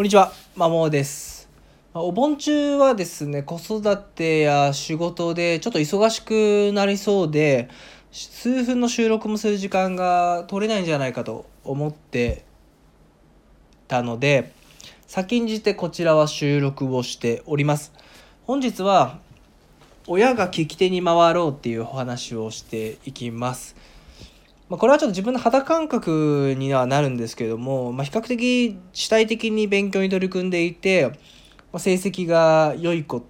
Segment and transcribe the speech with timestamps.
[0.00, 1.46] こんにちは、まもです。
[1.92, 7.68] お盆中はですね、子育てや仕事でちょっと忙しくなりそうで、
[8.10, 12.46] 数分の収録もする時間が取れないんじゃないかと思って
[13.88, 14.54] たので、
[15.06, 17.92] 先んじてこちらは収録をしております。
[18.46, 19.18] 本日は、
[20.06, 23.76] 親が聞き手に回ろうっていうお話をしていきます。
[24.70, 31.14] まあ、これはちょっと自分の肌感覚にはなるんですけども、まあ、比較的主体的に勉強に取り組んでいて、ま
[31.74, 33.24] あ、成績が良い子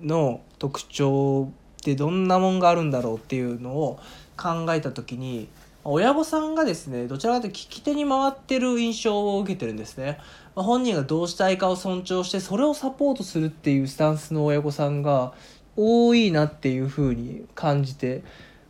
[0.00, 3.98] の特徴ってどんなもんがあるんだろうっていうのを
[4.36, 5.48] 考えた時に
[5.82, 10.18] 親御さんがですねどちらかというと聞き手に回ってる印象を受けてるんですね。
[10.54, 15.34] ま、本人がどうしたいかを尊重してそれをサポートするっていうスタンスの親御さんが
[15.76, 18.22] 多いなっていうふうに感じて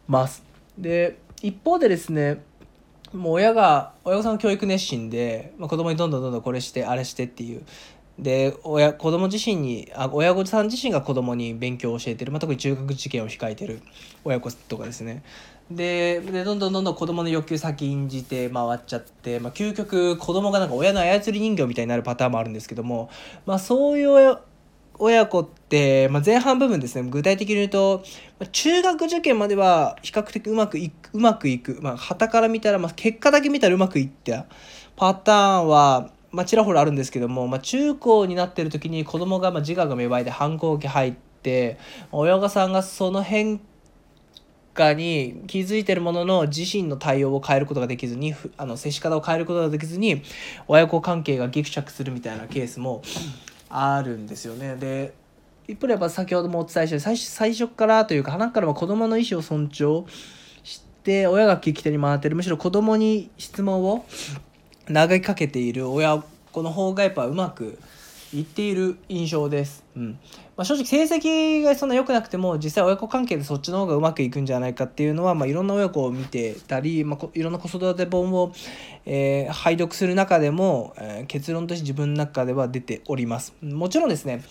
[0.08, 0.42] ます。
[0.78, 2.42] で一方でですね
[3.12, 7.62] もう親が親御さんの教育熱心で、まあ、子供にどんどんどんどんこれしてあれしてっていう。
[8.18, 13.80] で親子供自身にあ親御さん自身が子供に勉強を教えてる、まあ、特に中学受験を控えてる。
[14.24, 15.22] 親子とかですね。
[15.70, 23.08] でどんどんどんどん子供の欲求先んじて回っちゃって、まあ、究極子供がなんか親の操り人形みたいになるパターンもあるんですけども、
[23.46, 24.38] まあ、そういう
[24.98, 28.04] 親子って、まあ、前半部分ですね具体的に言うと
[28.52, 34.46] 中学受験までは比較的うまくいくうまくいく、まあ、旗から見たら、まあ、結果だけ見たらうまくいった
[34.96, 41.78] パターンは、まあ、ちらほらあるんですけども、まあ、中高になってる時に子供がまあ自我が芽生えて反抗期入って
[42.12, 43.60] 親御さんがその変
[44.74, 50.22] 化に気づいてるものの自身の対応を変えることができずにあの接し方を変えることができずに
[50.68, 53.02] 親子関係がギクシャクするみたいなケースも
[53.76, 54.76] あるんですよね。
[54.76, 55.14] で
[55.66, 60.04] 一方でやっぱ先ほどもお伝えした最初最初からというか花からも子どもの意思を尊重
[60.62, 64.04] して親が聞き手に回ってるむしろ子どもに質問を
[64.92, 66.22] 投げかけている親
[66.52, 67.78] 子の方がやっぱうまく
[68.34, 69.84] いっている印象です。
[69.96, 70.18] うん
[70.56, 78.52] まあ、正直成績がそんな良くなくても実際親子関係でそっちの方がうまくいくんじゃないかっていうのは、まあ、いろんな親子を見てたり、まあ、いろんな子育て本を、
[79.06, 83.54] えー拝読する中でも、えー結論として自分の中では出ております。
[83.62, 84.42] もちろんですね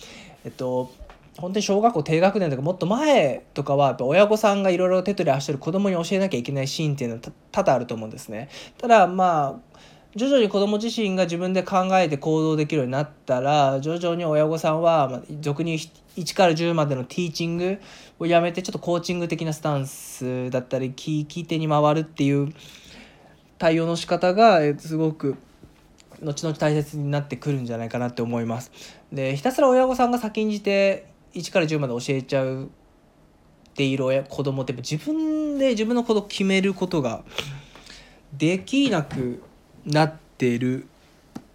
[0.44, 0.90] えっと
[1.38, 8.48] 本当に小学校低学年とかもっと前とかはやっぱ親御さんがいろいろ手取り足取り子供に教えなきゃいけないシーンっていうのは多々あると思うんですね。
[8.78, 9.74] ただまあ
[10.16, 17.80] 徐々に子供自身が自分で考えて行動できるようになったら徐々に親御さんは俗に1から10までのティーチング
[18.20, 22.54] をやめてちょっとコーチング的なスタンスだったり聞聞いてに回るっていう
[23.58, 25.36] 対応の仕方がすごく
[26.22, 28.70] 後々大切になってくるんじゃないかなって思います。
[29.12, 32.68] でひたすら親御さんが先んじて1から10まで教えちゃうっ
[33.74, 37.24] ている親子供って自分で自分のことを決めることが
[38.32, 39.42] できなく
[39.86, 40.86] なってる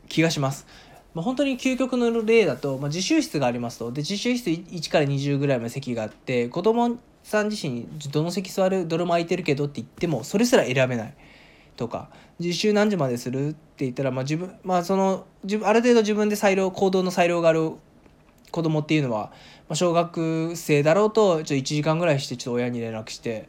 [0.07, 0.65] 気がします。
[1.13, 11.13] まあ、本当に究極の例だと、まあ、自習室がありますとで自習室1から20ぐらいまで席があって子供さん自身にどの席座るどれも空いてるけどって言ってもそれすら選べない
[11.77, 17.71] とか実習何時までするって言ったら、まあ、自分まあその自分ある程度自分で裁量行動の裁量がある
[18.51, 19.31] 子供っていうのは、
[19.67, 23.47] まあ、小学生だろうとちょっと1時間ぐらいしてちょっと親に連絡して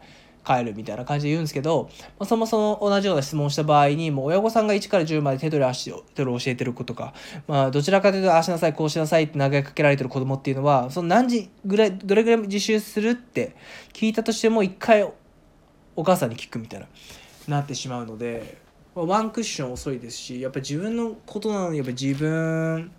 [0.50, 1.88] 帰るみたいな感じで言うんですけど、
[2.18, 7.14] まあ、そもそも同じような質問をした場合にもう親御さんが1から10まで手取り足取り教えてる子とか、
[7.46, 13.54] まあ、どちらかというとああしなさいこうしなさいって投げかけられてる子供っていうのはその何時ぐらいどれぐらい自習するって
[13.92, 15.08] 聞いたとしても一回
[15.94, 16.86] お母さんに聞くみたいな
[17.48, 18.58] なってしまうので
[18.94, 22.90] ワンクッション遅いですしやっぱり自分のことなのにやっぱ自分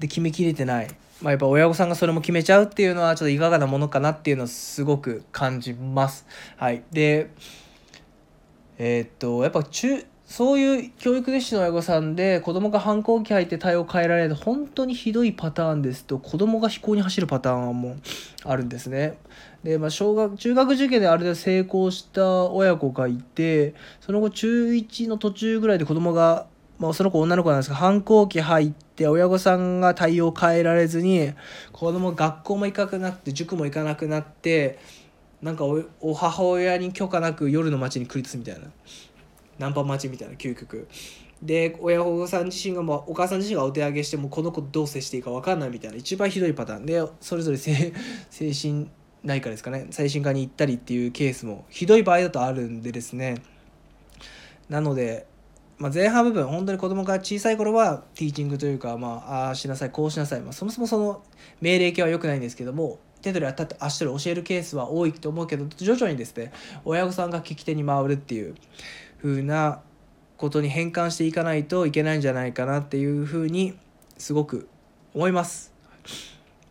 [0.00, 0.88] で決めきれてない、
[1.22, 6.26] まあ、やっぱ親御さんがそれも決めちゃうっていうのはちょっといかがなものかなっていうのをすごく感じます。
[6.56, 7.30] はい、で
[8.78, 17.96] えーっとやっぱ中そういう教育熱心の親御さんで子供が反抗期入って対応変えられる本当にひどいパターンですと子供が飛行に走るパターンはもう
[18.44, 19.18] あるんですね。
[19.64, 26.46] で、まあ、小学中学受験である程度成功した親子がいてその後中1の途中ぐらいで子供が
[26.80, 31.34] まあ、その子女の子なんですが反抗期入って親御さんが対応を変えられずに
[31.72, 34.78] 子供学校も行かなくなって塾も行かなくなって
[35.42, 35.64] なんか
[36.00, 38.66] お母親に許可なく夜の街に繰り出すみたいな。
[39.58, 40.88] ナンパ待ちみたいな究極。
[41.42, 45.96] で親御さん自身がもうお母さん自身がお手上げしてもこの子どう接していいか分かんないみたいな。
[45.96, 46.86] 一番ひどいパターン。
[46.86, 47.92] でそれぞれ 精
[48.30, 48.88] 神
[49.22, 49.86] 内科ですかね。
[49.90, 53.36] 精神科に行ったりっていうケースもひどい場合だとあるんでですね。
[54.70, 55.26] なので
[55.80, 61.22] まあ、前半部分本当に子供が小さい頃はティーチングというか、まあ、ああしなさいこうしなさい、まあ、そもそもその
[61.62, 66.52] 命令系は良くないんですけども手取り当たって足取り教えるケースは多いと思うけど徐々にですね
[66.84, 68.56] 親御さんが聞き手に回るっていう
[69.22, 69.80] 風な
[70.36, 73.74] ことに変換していかないといけないんじゃないかなっていうふうに
[74.18, 74.68] すごく
[75.14, 75.72] 思います。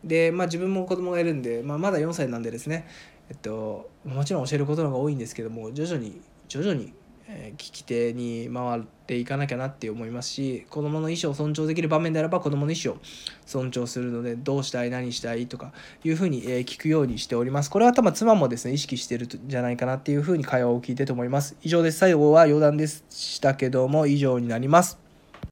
[0.03, 2.87] でまあ自分も子供がいるんで、まあ、まだ4歳なんでですね
[3.29, 6.93] えっともちろん教えることの方が多いんですけども徐々に徐々に
[7.31, 12.97] えー聞き手に回っていかなきゃなって思いますし子どもの意思を尊重できる場面であれば子どもの意思を
[13.45, 15.71] 尊重するのでどうしたい何したいとか
[16.03, 17.69] いうふうにえ聞くようにしております。
[17.69, 21.55] これは多分妻もですね意識してるんじゃないかなっていうふうに会話を聞いてと思います。
[21.61, 21.99] 以上です。
[21.99, 25.08] 最後は余談でしたけども以上になります。